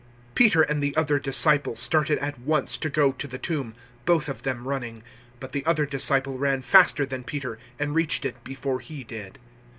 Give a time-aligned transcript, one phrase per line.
[0.31, 4.27] 020:003 Peter and the other disciple started at once to go to the tomb, both
[4.27, 5.01] of them running,
[5.35, 9.37] 020:004 but the other disciple ran faster than Peter and reached it before he did.